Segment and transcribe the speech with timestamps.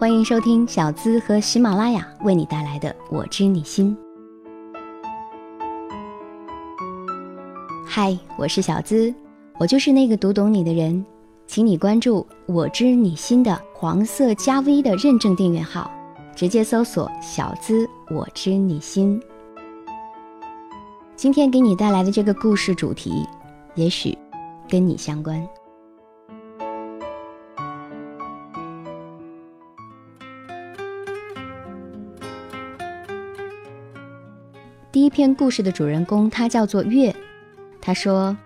[0.00, 3.94] 欢迎收听小资和喜马拉雅为你带来的《我知你心》。
[7.86, 9.14] 嗨，我是小资，
[9.58, 11.04] 我就是那个读懂你的人，
[11.46, 15.90] 请你关注“我知你心”的黄色加 V 的认证订阅号，
[16.34, 19.20] 直接搜索“小资我知你心”。
[21.14, 23.26] 今天给你带来的这个故事主题，
[23.74, 24.16] 也许
[24.66, 25.46] 跟你相关。
[35.00, 37.16] 第一篇故事的主人公，他叫做月。
[37.80, 38.36] 他说：“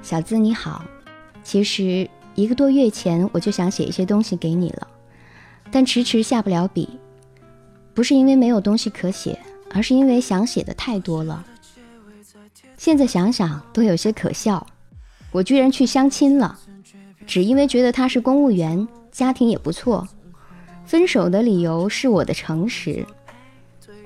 [0.00, 0.82] 小资你好，
[1.44, 4.88] 其实一个多月前我就想写一些东西给你了，
[5.70, 6.88] 但迟迟下不了笔。
[7.92, 9.38] 不是因为没有东西可写，
[9.70, 11.44] 而是因为想写的太多了。
[12.78, 14.66] 现在想想都有些可笑，
[15.30, 16.58] 我居然去相亲了，
[17.26, 20.08] 只因为觉得他是公务员，家庭也不错。
[20.86, 23.04] 分手的理由是我的诚实。”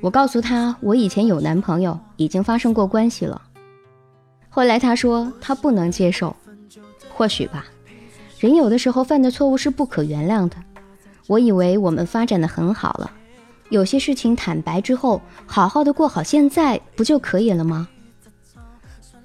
[0.00, 3.40] 我告诉他，我以前有男朋友，已经发生过关系了。
[4.48, 6.34] 后来他说他不能接受，
[7.12, 7.66] 或许吧，
[8.38, 10.56] 人有的时候犯的错误是不可原谅的。
[11.26, 13.10] 我以为我们发展的很好了，
[13.68, 17.86] 有些事情坦白之后，好好的过好现在不就可以了吗？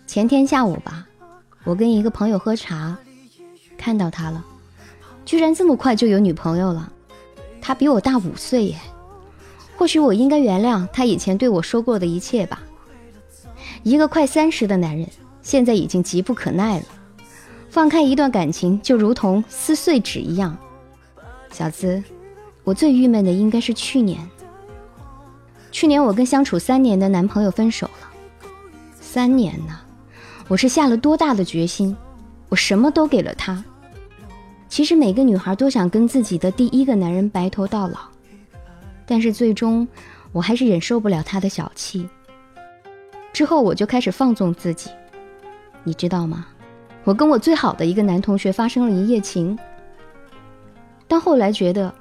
[0.06, 1.08] 前天下午吧，
[1.64, 2.98] 我跟一个朋友喝茶，
[3.78, 4.44] 看到他了，
[5.26, 6.92] 居然这么快就有女朋友了，
[7.62, 8.78] 他比我大五岁耶。
[9.76, 12.64] 或许我应该原谅他以前对我说过的一切吧。
[13.84, 15.08] 一个快三十的男人，
[15.42, 16.86] 现在已经急不可耐了。
[17.70, 20.58] 放开一段感情，就如同撕碎纸一样。
[21.52, 22.02] 小资，
[22.64, 24.20] 我最郁闷的应该是去年。
[25.72, 28.09] 去年我跟相处三年的男朋友分手了。
[29.00, 29.78] 三年呢，
[30.48, 31.96] 我是下了多大的决心？
[32.48, 33.64] 我什么都给了他。
[34.70, 38.14] 其实每个女孩都想跟自己的第一个男人白头到老。
[39.06, 39.88] 但是最终，
[40.31, 42.08] 我还是忍受不了他的小气。
[43.31, 44.90] 之后我就开始放纵自己，
[45.84, 46.47] 你知道吗？
[47.03, 49.57] 我跟我最好的一个男同学发生了一夜情。
[51.07, 51.94] 但后来觉得，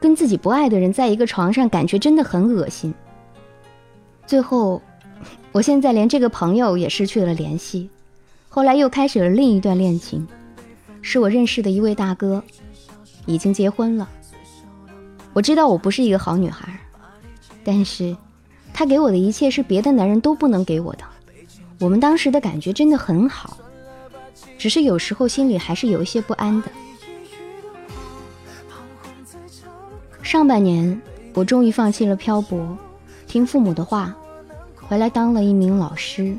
[0.00, 2.92] 跟自己不爱的人在一个床上，感觉真的很恶心。
[4.26, 4.82] 最后，
[5.52, 7.88] 我现在连这个朋友也失去了联系。
[8.48, 10.26] 后来又开始了另一段恋情，
[11.02, 12.42] 是我认识的一位大哥，
[13.26, 14.08] 已经结婚了。
[15.32, 16.78] 我知道我不是一个好女孩，
[17.64, 18.16] 但是，
[18.72, 21.04] 他给我的一切是别的男人都不能给我的。
[21.78, 23.56] 我们当时的感觉真的很好，
[24.58, 26.68] 只是有时候心里还是有一些不安的。
[30.22, 31.00] 上半年，
[31.34, 32.76] 我终于放弃了漂泊，
[33.26, 34.14] 听父母的话，
[34.74, 36.36] 回来当了一名老师。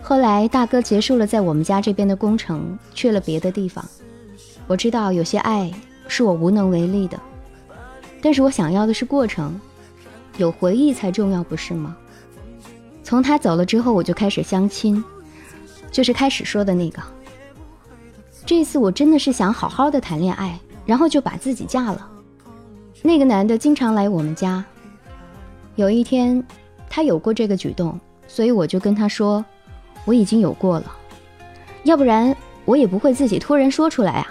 [0.00, 3.84] 后来大哥结束了在我们家这边的工程，去了别的地方。
[4.68, 5.72] 我知道有些爱
[6.08, 7.18] 是我无能为力的。
[8.22, 9.60] 但是我想要的是过程，
[10.38, 11.94] 有回忆才重要，不是吗？
[13.02, 15.02] 从他走了之后，我就开始相亲，
[15.90, 17.02] 就是开始说的那个。
[18.46, 22.08] 这次我真的是想好好的谈恋爱，然后就把自己嫁了。
[23.02, 24.64] 那个男的经常来我们家，
[25.74, 26.42] 有一天
[26.88, 29.44] 他有过这个举动，所以我就跟他说，
[30.04, 30.96] 我已经有过了，
[31.82, 32.34] 要不然
[32.64, 34.28] 我也不会自己突然说出来啊。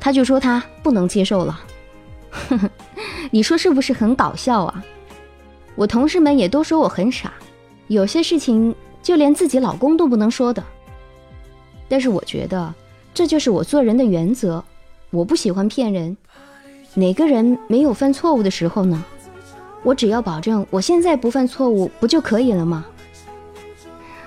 [0.00, 1.60] 他就说他不能接受了。
[2.30, 2.70] 呵呵，
[3.30, 4.84] 你说是不是很搞笑啊？
[5.74, 7.32] 我同事们也都说我很傻，
[7.86, 10.62] 有些事情就连自己老公都不能说的。
[11.88, 12.74] 但是我觉得
[13.14, 14.62] 这就是我做人的原则，
[15.10, 16.16] 我不喜欢骗人。
[16.94, 19.04] 哪个人没有犯错误的时候呢？
[19.84, 22.84] 我只要保证我现在不犯错误，不就可以了吗？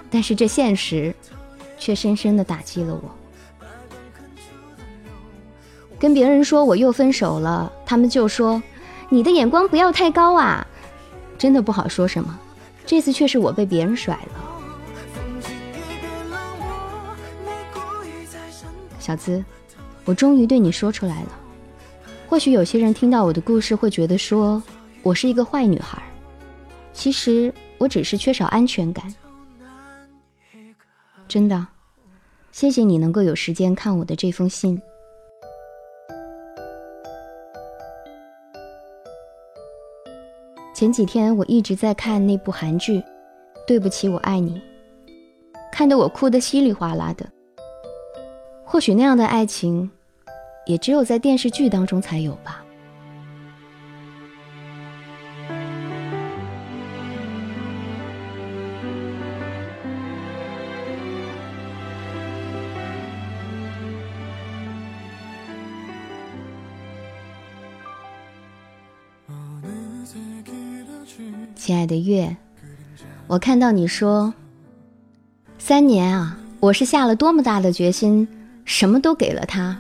[0.10, 1.14] 但是这现实，
[1.78, 3.12] 却深深的打击了我。
[6.00, 8.62] 跟别人说我又分手了，他们就说
[9.12, 10.66] ：“你的眼光不要太高啊！”
[11.38, 12.40] 真的不好说什么。
[12.86, 14.42] 这次却是我被别人甩了。
[19.00, 19.44] 小资，
[20.06, 21.30] 我终于对你说出来了。
[22.28, 24.64] 或许有些人听到我的故事会觉得说
[25.04, 26.02] 我是一个坏女孩，
[26.94, 29.14] 其实我只是缺少安全感。
[31.28, 31.68] 真的，
[32.52, 34.82] 谢谢你能够有时间看我的这封信。
[40.82, 42.98] 前几天我一直在看那部韩剧
[43.68, 44.56] 《对不起，我爱你》，
[45.72, 47.24] 看得我哭得稀里哗啦的。
[48.66, 49.88] 或许那样的爱情，
[50.66, 52.61] 也只有在电视剧当中才有吧。
[71.72, 72.36] 亲爱的月，
[73.28, 74.34] 我看到你说
[75.58, 78.28] 三年啊，我是下了多么大的决心，
[78.66, 79.80] 什么都给了他。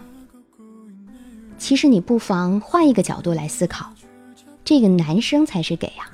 [1.57, 3.91] 其实你不妨换一个角度来思考，
[4.63, 6.07] 这个男生才是给啊，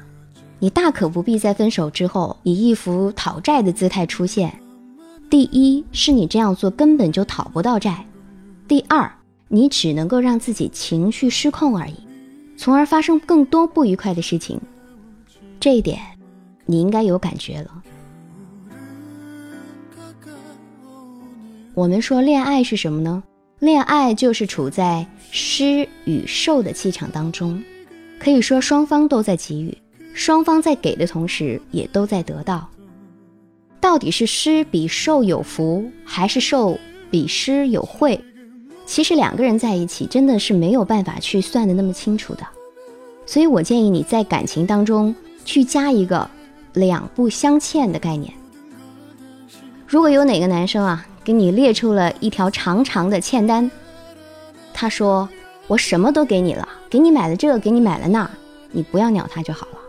[0.57, 4.59] 你大可不必在分手之后以一副讨债的姿态出现。
[5.29, 8.03] 第一是你这样做根本就讨不到债，
[8.67, 9.13] 第二
[9.47, 11.93] 你只能够让自己情绪失控而已，
[12.57, 14.59] 从而发生更多不愉快的事情。
[15.67, 15.99] 这一点，
[16.65, 17.83] 你应该有感觉了。
[21.73, 23.21] 我们说恋爱是什么呢？
[23.59, 27.61] 恋爱就是处在施与受的气场当中，
[28.17, 29.77] 可以说双方都在给予，
[30.13, 32.69] 双方在给的同时也都在得到。
[33.81, 36.79] 到底是施比受有福，还是受
[37.11, 38.17] 比施有惠？
[38.85, 42.47] 其实两个人在一起真的是没有办法去算的那么清楚的。
[43.25, 45.13] 所以我建议你在感情当中。
[45.47, 46.29] 去加一个
[46.73, 48.31] 两不相欠的概念。
[49.87, 53.71] 如果有哪个男生啊给你列出了一条长长的欠单，
[54.73, 55.27] 他说
[55.67, 58.29] 我什么都给你了，给你买了这个，给你买了那，
[58.71, 59.79] 你不要鸟他就好了。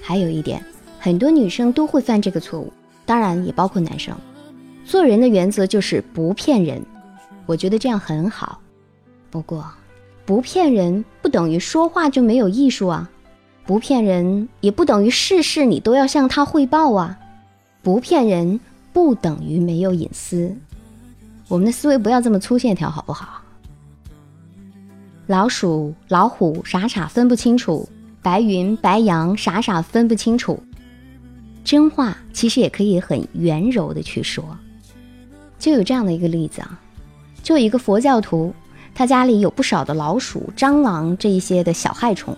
[0.00, 0.64] 还有一点，
[0.98, 2.72] 很多女生都会犯这个错误，
[3.04, 4.16] 当然也包括男生。
[4.86, 6.82] 做人的原则就是不骗人，
[7.44, 8.58] 我觉得这样很好。
[9.30, 9.70] 不过，
[10.24, 13.10] 不骗人不等于说话就没有艺术啊。
[13.66, 17.18] 不骗人也不等于事事你都要向他汇报啊，
[17.82, 18.60] 不骗人
[18.92, 20.56] 不等于没有隐私，
[21.48, 23.42] 我们的思维不要这么粗线条好不好？
[25.26, 27.88] 老鼠老虎傻傻分不清楚，
[28.22, 30.62] 白云白羊傻傻分不清楚，
[31.64, 34.44] 真话其实也可以很圆柔的去说。
[35.58, 36.78] 就有这样的一个例子啊，
[37.42, 38.54] 就一个佛教徒，
[38.94, 42.36] 他家里有不少的老鼠、蟑螂这一些的小害虫。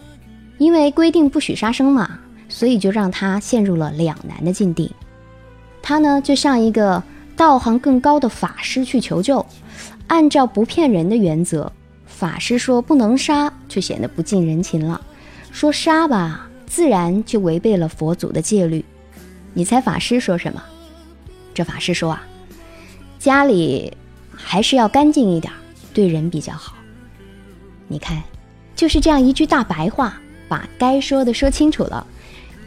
[0.58, 2.18] 因为规定不许杀生嘛，
[2.48, 4.92] 所以就让他陷入了两难的境地。
[5.80, 7.02] 他呢，就向一个
[7.36, 9.44] 道行更高的法师去求救。
[10.08, 11.70] 按照不骗人的原则，
[12.06, 15.00] 法师说不能杀，就显得不近人情了；
[15.52, 18.84] 说杀吧，自然就违背了佛祖的戒律。
[19.52, 20.62] 你猜法师说什么？
[21.54, 22.22] 这法师说啊，
[23.18, 23.92] 家里
[24.34, 25.52] 还是要干净一点，
[25.92, 26.74] 对人比较好。
[27.86, 28.22] 你看，
[28.74, 30.20] 就是这样一句大白话。
[30.48, 32.06] 把该说的说清楚了，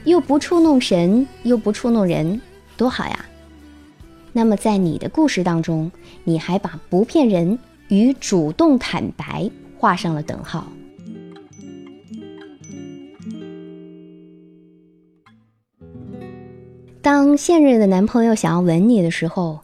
[0.03, 2.39] 又不触弄神，又不触弄人，
[2.77, 3.25] 多好呀！
[4.33, 5.91] 那么在你的故事当中，
[6.23, 10.67] 你还把不骗人与主动坦白画上了等号。
[17.01, 19.59] 当现任的男朋友想要吻你的时候，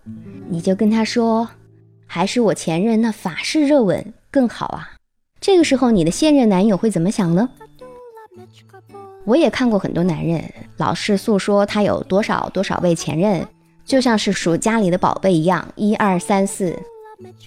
[0.49, 1.47] 你就跟他说
[2.07, 4.93] ：“还是我前任那法式热吻更好啊！”
[5.39, 7.49] 这个时候，你的现任男友会怎么想呢？
[9.25, 10.43] 我也看过很多男人
[10.77, 13.45] 老是诉说他有多少多少位前任，
[13.85, 16.77] 就像是数家里的宝贝一样，一二三四。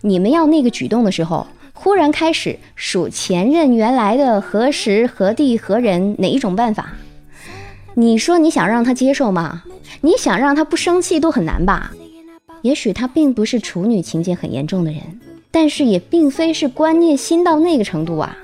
[0.02, 6.92] 你们要那个举动的时候，忽然开始数前任原来的何时何地何人哪一种办法？
[7.94, 9.62] 你说你想让他接受吗？
[10.02, 11.92] 你想让他不生气都很难吧？
[12.62, 15.00] 也许他并不是处女情节很严重的人，
[15.50, 18.36] 但是也并非是观念新到那个程度啊。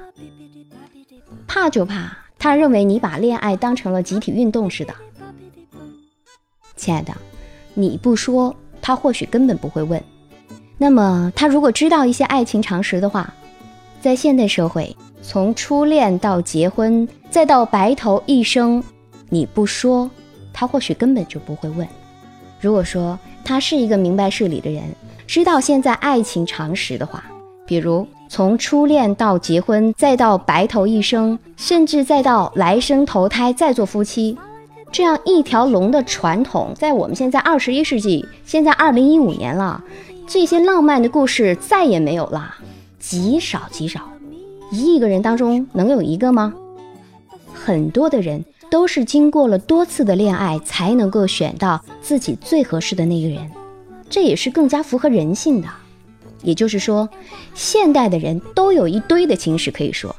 [1.47, 2.17] 怕就怕。
[2.39, 4.95] 他认为你把恋爱当成了集体运动似的，
[6.77, 7.13] 亲爱的，
[7.75, 10.03] 你不说，他或许根本不会问。
[10.79, 13.33] 那么，他如果知道一些爱情常识的话，
[14.01, 18.85] 在现代社会，从初恋到结婚，再到白头一生，
[19.31, 20.09] 你不说，
[20.53, 21.89] 他或许根本就不会问。
[22.61, 24.85] 如果说他是一个明白事理的人，
[25.27, 27.25] 知道现在爱情常识的话，
[27.67, 28.07] 比如。
[28.29, 34.37] 从初恋到结婚，再到白头一生，甚至再到来生投胎再做夫妻，
[34.91, 39.83] 这样一条龙的传统，在我们现在二十一世纪，现在二零一五年了，
[40.27, 42.55] 这些浪漫的故事再也没有了，
[42.99, 44.01] 极少极少，
[44.71, 46.53] 一亿个人当中能有一个吗？
[47.55, 53.51] 很多的人都是经过了多次的恋爱，才能够选到自己最合适的那个人，
[54.11, 55.69] 这也是更加符合人性的。
[56.47, 57.09] 也就是说，
[57.55, 60.15] 现代的人都有一堆的情史可以说。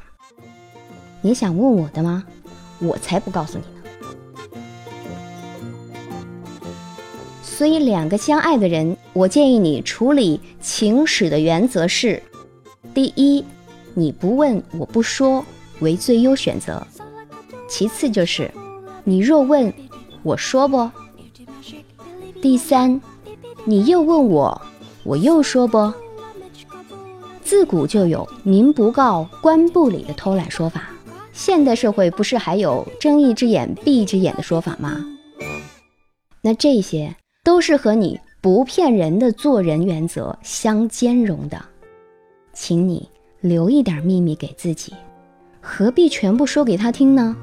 [1.22, 2.22] 你想问我的吗？
[2.80, 3.80] 我才不告诉你呢。
[7.42, 12.22] 所以，两个相爱的人，我建议你处理情史的原则是：
[12.92, 13.42] 第一，
[13.94, 15.42] 你不问我不说
[15.80, 16.86] 为最优选择；
[17.66, 18.50] 其次就是，
[19.02, 19.72] 你若问
[20.22, 20.90] 我说不；
[22.42, 23.00] 第三，
[23.64, 24.60] 你又问我，
[25.04, 25.90] 我又说不。
[27.48, 30.90] 自古就有“民不告，官不理”的偷懒说法，
[31.32, 35.02] 现代社会不是还有睁一只眼闭一只眼的说法吗？
[36.42, 41.58] 那这些都是和你不骗人的做人原则相兼容的，
[42.52, 43.08] 请你
[43.40, 44.92] 留一点秘密给自己，
[45.62, 47.34] 何必全部说给他听呢？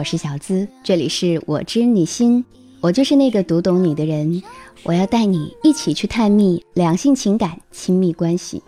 [0.00, 2.42] 我是小资，这里是我知你心，
[2.80, 4.42] 我就是那个读懂你的人。
[4.82, 8.62] 我要带你一起去探秘两性情感、亲密关系。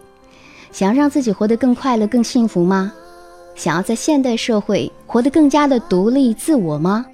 [0.73, 2.93] 想要让自己活得更快乐、更幸福吗？
[3.55, 7.07] 想要在现代社会活得更加的独立自我吗？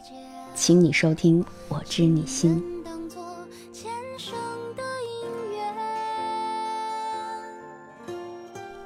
[0.53, 2.61] 请你收听我知你心。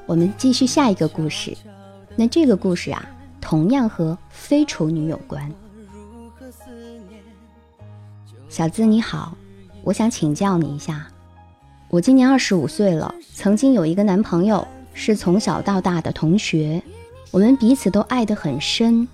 [0.05, 1.57] 我们继续下一个故事。
[2.17, 3.03] 那这个故事啊。
[3.43, 5.53] 同样和非处女有关。
[8.49, 9.37] 小资你好，
[9.83, 11.07] 我想请教你一下，
[11.89, 16.83] 我今年二十五岁了，曾经有一个男朋友，是从小到大的同学，
[17.31, 19.07] 我们彼此都爱得很深。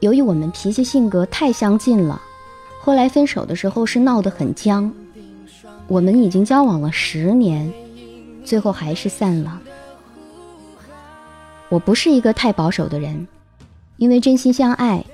[0.00, 2.20] 由于我们脾气性格太相近了，
[2.80, 4.92] 后来分手的时候是闹得很僵。
[5.86, 7.72] 我们已经交往了十年，
[8.44, 9.60] 最后还是散了。
[11.68, 13.26] 我不是一个太保守的人。
[13.96, 15.04] 因为真心相爱，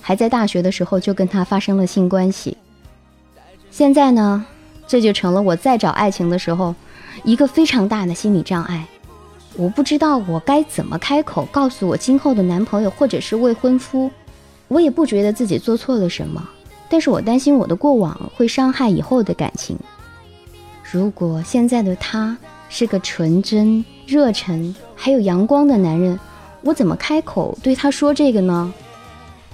[0.00, 2.56] 还在大学的时候就跟他发生了性关系。
[3.70, 4.44] 现在呢，
[4.86, 6.74] 这就成了我在找爱情的时候
[7.22, 8.86] 一个非常大的心理障碍。
[9.56, 14.10] 我不知道我该怎么开口告诉我今后的男朋友或者是未婚夫。
[14.68, 16.48] 我也不觉得自己做错了什么，
[16.88, 19.76] 但是我担心我的过往会伤害以后的感情。
[20.90, 22.36] 如果现在的他
[22.68, 26.18] 是个纯真、热忱还有阳光的男人。
[26.62, 28.72] 我怎么开口对他说这个呢？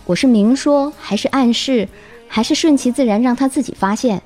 [0.04, 1.88] 我是明说，还是暗示，
[2.28, 4.22] 还是顺其自然让他自己发现？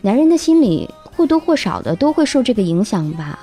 [0.00, 3.38] 男人的心里或多或少的都会受这个影响吧。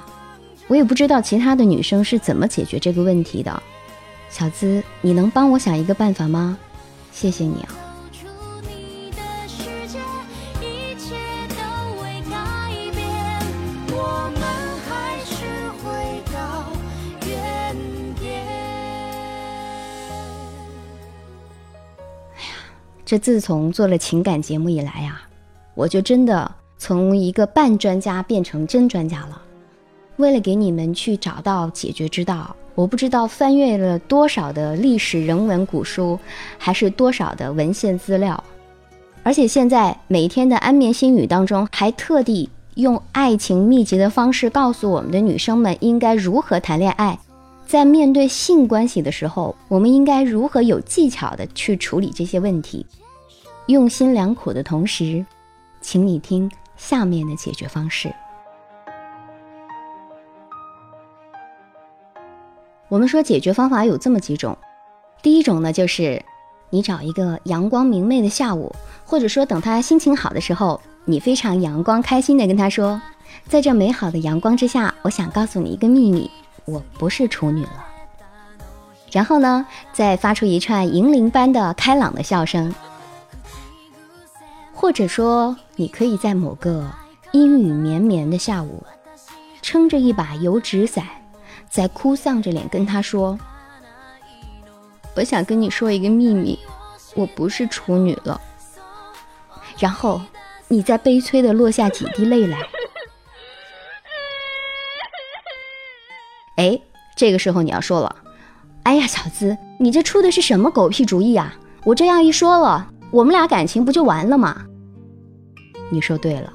[0.68, 3.64] 我也不知道其他的女生是怎么解决这个问题的。
[4.30, 6.58] 小资，你能帮我想一个办法吗？
[7.12, 7.89] 谢谢你啊。
[23.10, 25.20] 这自从做了情感节目以来呀，
[25.74, 29.42] 我就真的从一个半专家变成真专家了。
[30.18, 36.20] 为了给你们去找到解决之道，我不知道翻阅了多少的历史人文古书，
[36.60, 38.44] 还是多少的文献资料。
[39.24, 47.18] 而且现在每天的安眠心语当中，还特地用爱情秘籍的方式告诉我们的女生们应该如何谈恋爱，
[47.70, 52.84] 在面对性关系的时候，我们应该如何有技巧的去处理这些问题。
[53.68, 55.24] 用心良苦的同时，
[55.80, 58.12] 请你听下面的解决方式。
[62.88, 64.58] 我们说解决方法有这么几种，
[65.22, 66.20] 第一种呢，就是
[66.72, 68.74] 你找一个阳光明媚的下午，
[69.06, 73.00] 或者说等他心情好的时候，你非常阳光开心的跟他说，
[73.48, 76.32] 在这美好的阳光之下，我想告诉你一个秘密，
[76.70, 77.86] 我不是处女了。
[79.12, 82.74] 然后呢，再发出一串银铃般的开朗的笑声。
[84.74, 86.90] 或者说，你可以在某个
[87.32, 88.84] 阴雨绵绵的下午，
[89.62, 91.06] 撑着一把油纸伞，
[91.70, 93.38] 在哭丧着脸跟他说
[95.16, 96.58] ：“我想跟你说一个秘密，
[97.16, 98.40] 我不是处女了。”
[99.78, 100.22] 然后，
[100.68, 102.60] 你再悲催的落下几滴泪来。
[106.60, 106.78] 哎，
[107.16, 108.14] 这个时候你要说了
[108.84, 111.56] ：“哎呀，小资，你这出的是什么狗屁主意啊？
[111.86, 114.66] 我这样一说了，我们俩感情不就完了吗？”
[115.90, 116.52] 你说对了，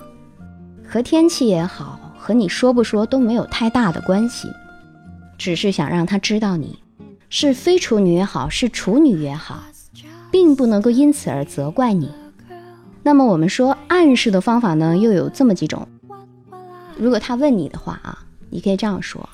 [0.86, 4.46] 和天气也好，和你说不说都没有太大的关系，
[5.38, 6.78] 只是想让他知道你
[7.30, 9.64] 是非处女也好，是处女也好，
[10.30, 12.12] 并不能够因此而责怪你。
[13.02, 15.88] 那么我们说暗示的方法呢，又有这么几种。
[16.98, 18.18] 如果他问你的话啊，
[18.50, 19.26] 你可以这样说：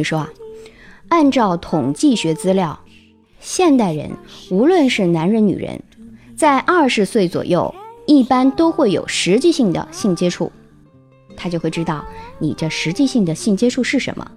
[0.00, 0.30] 你说啊，
[1.08, 2.80] 按照统计学资料，
[3.38, 4.10] 现代人
[4.50, 5.78] 无论是男人女人，
[6.34, 7.74] 在二十岁左右。
[8.06, 10.50] 一般都会有实际性的性接触，
[11.36, 12.04] 他就会知道
[12.40, 14.28] 你这实际性的性接触是什么。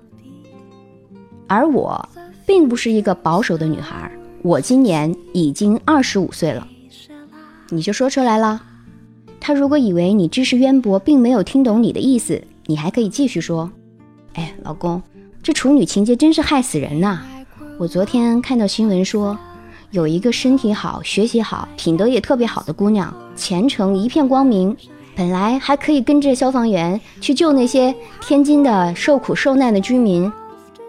[1.48, 2.08] 而我
[2.46, 4.12] 并不是一个保守的女孩，
[4.44, 6.68] 我今年已经二十五岁了，
[7.70, 8.62] 你就说出来了。
[9.40, 13.72] 他如果以为你知识渊博，并没有听懂你的意思，你还可以继续说
[14.36, 15.02] ：“哎，老公，
[15.44, 17.20] 这处女情节真是害死人呐！
[17.78, 19.38] 我昨天看到新闻说，
[19.92, 24.74] 有一个身体好、学习好、品德也特别好的姑娘，前程一片光明，
[25.18, 30.32] 本来还可以跟着消防员去救那些天津的受苦受难的居民，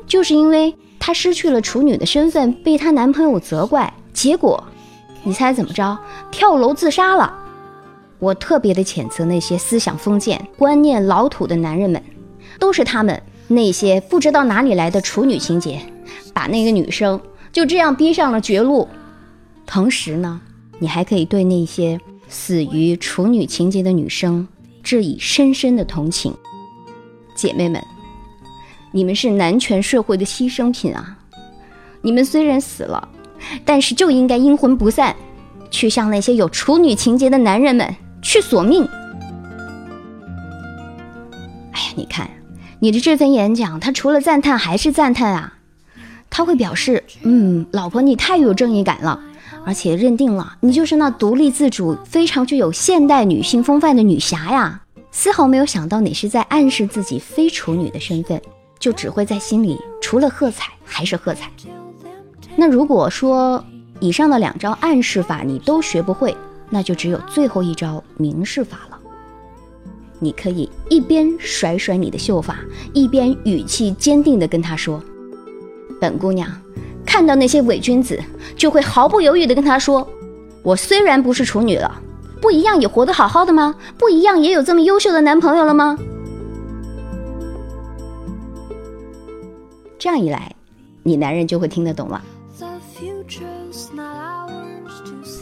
[0.06, 4.62] 就是因为她失去了处女的身份，被她男朋友责怪，结果，
[5.24, 5.98] 你猜怎么着？
[6.30, 7.34] 跳楼自杀了！
[8.20, 12.00] 我特别的谴责那些思想封建、观念老土的男人们，
[12.60, 13.20] 都是他们。
[13.46, 15.80] 那些不知道哪里来的处女情节，
[16.32, 17.20] 把那个女生
[17.52, 18.88] 就这样逼上了绝路。
[19.66, 20.40] 同时呢，
[20.78, 24.46] 你还可以对那些死于处女情节的女生
[24.82, 26.34] 致以深深的同情。
[27.34, 27.82] 姐妹们，
[28.92, 31.18] 你们是男权社会的牺牲品啊！
[32.00, 33.08] 你们虽然死了，
[33.64, 35.14] 但是就应该阴魂不散，
[35.70, 38.84] 去向那些有处女情节的男人们去索命。
[41.72, 42.28] 哎呀，你看。
[42.80, 45.54] 你的这份演讲，他除了赞叹还是赞叹啊！
[46.28, 49.20] 他会表示，嗯，老婆你太有正义感了，
[49.64, 58.40] 而且认定了你就是那独立自主、非常具有现代女性风范的女侠呀，丝毫没有想到你是在暗示自己非处女的身份，
[58.78, 61.50] 就只会在心里除了喝彩还是喝彩。
[62.56, 63.64] 那如果说
[64.00, 66.36] 以上的两招暗示法你都学不会，
[66.68, 68.98] 那就只有最后一招明示法了。
[70.20, 72.58] 你可以一边甩甩你的秀发，
[72.92, 75.02] 一边语气坚定地跟他说
[76.00, 76.48] ：“本姑娘
[77.04, 78.18] 看到那些伪君子，
[78.56, 80.08] 就会毫不犹豫地跟他说：
[80.62, 82.00] 我虽然不是处女了，
[82.40, 83.74] 不一样也活得好好的吗？
[83.98, 85.98] 不一样也有这么优秀的男朋友了吗？
[89.98, 90.54] 这样一来，
[91.02, 92.24] 你男人就会听得懂了。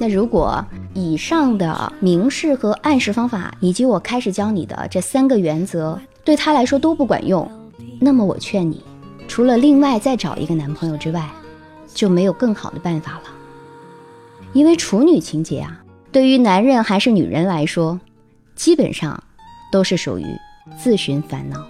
[0.01, 0.65] 那如果……”
[0.95, 7.51] 以上的明示和暗示方法，以及我开始教你的这三个原则，对他来说都不管用。
[7.99, 8.83] 那么我劝你，
[9.27, 11.29] 除了另外再找一个男朋友之外，
[11.95, 13.23] 就没有更好的办法了。
[14.53, 17.99] 因为处女情节啊，对于男人还是女人来说，
[18.55, 19.23] 基本上
[19.73, 20.27] 都是属于
[20.77, 21.65] 自寻烦恼。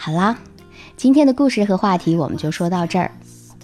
[0.00, 0.38] 好啦，
[0.96, 3.10] 今天的故事和话题我们就说到这儿。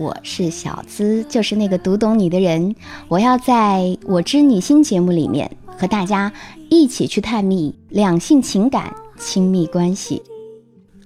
[0.00, 2.74] 我是小资，就是那个读懂你的人。
[3.06, 6.30] 我要在我知你心节目里面和大家
[6.68, 10.20] 一起去探秘两性情感、亲密关系。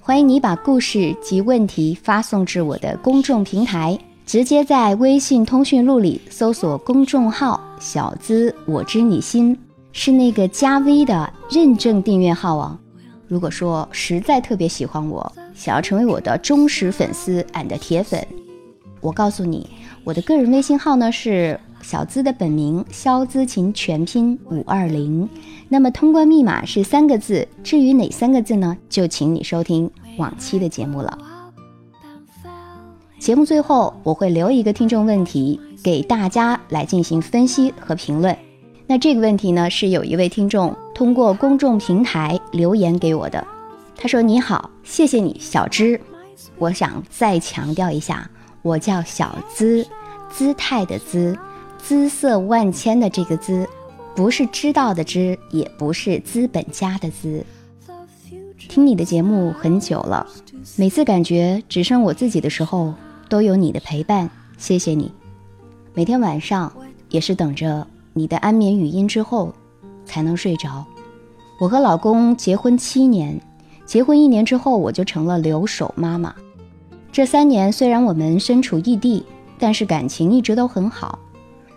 [0.00, 9.54] 欢迎你把故事及问题发送至我的公众平台，直接在微信通讯录里搜索公众号“小资我知你心”，
[9.92, 12.78] 是那个加 V 的认证订阅号哦。
[13.28, 18.26] 如果说实在特别喜欢我，想要成为我的忠实粉丝 and 铁粉，
[19.00, 19.68] 我告诉你，
[20.02, 25.28] 我的个人微信号呢是小资的本名肖资琴全拼五二零，
[25.68, 31.18] 那么通关密码是三个字，至于哪三个字呢，就请你收听往期的节目了。
[33.18, 38.34] 节目最后我会留一个听众问题给大家来进行分析和评论。
[38.90, 43.46] 那这个问题呢，是有一位听众通过公众平台留言给我的。
[43.94, 46.00] 他说：“你好，谢谢你，小芝。
[46.56, 48.30] 我想再强调一下，
[48.62, 49.86] 我叫小资，
[50.30, 51.38] 姿态的姿，
[51.76, 53.68] 姿色万千的这个姿，
[54.16, 57.44] 不是知道的知，也不是资本家的资。
[58.56, 60.26] 听你的节目很久了，
[60.76, 62.94] 每次感觉只剩我自己的时候，
[63.28, 64.30] 都有你的陪伴。
[64.56, 65.12] 谢谢你，
[65.92, 66.72] 每天晚上
[67.10, 67.86] 也是等着。”
[68.18, 69.54] 你的安眠语音之后，
[70.04, 70.84] 才能睡着。
[71.60, 73.40] 我和老公结婚七年，
[73.86, 76.34] 结婚一年之后我就成了留守妈妈。
[77.12, 79.24] 这三年虽然我们身处异地，
[79.56, 81.16] 但是感情一直都很好。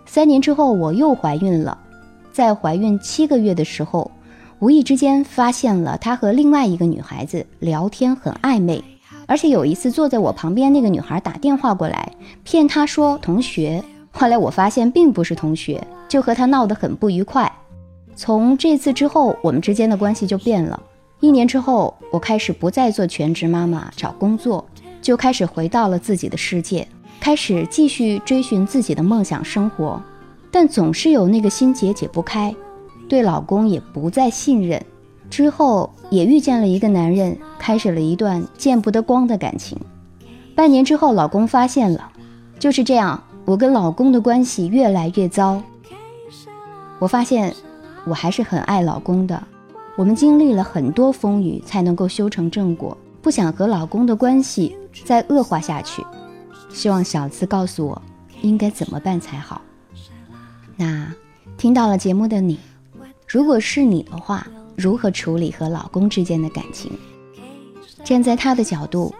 [0.04, 1.78] 三年之后我又怀孕了，
[2.32, 4.10] 在怀孕七个月的时候，
[4.58, 8.82] 无意之间发现了他和另外一个女孩子聊天很暧昧，
[9.26, 13.82] 而且有一次坐在我旁边那个女孩打电话过来，骗他说同学。
[14.14, 17.50] 后来我发现并不是同学，就和他闹得很不愉快。
[18.14, 20.78] 从这次之后，我们之间的关系就变了。
[21.20, 24.62] 一年之后，我开始不再做全职妈妈，找工作，
[25.00, 26.86] 就开始回到了自己的世界，
[27.18, 30.02] 开始继续追寻自己的梦想生活。
[30.50, 32.54] 但总是有那个心结解不开，
[33.08, 34.84] 对老公也不再信任。
[35.30, 39.78] 之后也遇见了一个男人，开始了一段见不得光的感情。
[40.54, 42.12] 半年之后，老公发现了，
[42.58, 43.18] 就是这样。
[43.46, 45.60] 我跟老公的关系越来越糟，
[47.02, 47.52] 我发现
[48.04, 49.42] 我还是很爱老公的。
[49.96, 52.96] 我们经历了很多风雨，才能够修成正果。
[53.20, 56.06] 不想和老公的关系再恶化下去，
[56.70, 58.00] 希望小资告诉我
[58.40, 59.60] 应该怎么办才好。
[60.76, 61.12] 那
[61.58, 62.60] 听到了节目的你，
[63.26, 66.92] 如果是你的话，如何处理和老公之间的感情？
[68.04, 69.12] 站在他的角度，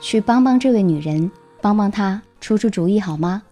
[0.00, 3.44] 去帮帮这位女人，帮帮她出出主意好吗？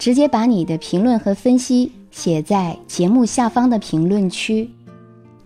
[0.00, 4.68] 直接把你的评论和分析写在节目下方的评论区，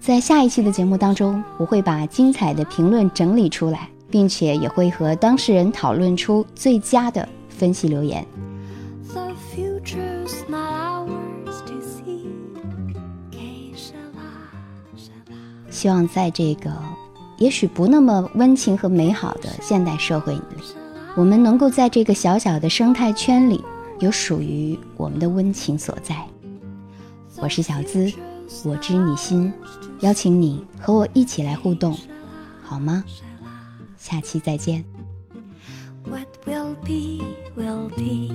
[0.00, 8.26] 在下一期的节目当中，我会把精彩的评论整理出来，并且也会和当事人讨论出最佳的分析留言。
[15.70, 16.72] 希望在这个
[17.36, 20.40] 也许不那么温情和美好的现代社会里，
[21.14, 23.62] 我们能够在这个小小的生态圈里，
[23.98, 26.16] 有属于我们的温情所在。
[27.44, 28.10] 我是小资，
[28.64, 29.52] 我知你心，
[30.00, 31.94] 邀请你和我一起来互动，
[32.62, 33.04] 好吗？
[33.98, 34.82] 下期再见。
[36.06, 37.22] What will be,
[37.54, 38.32] will be.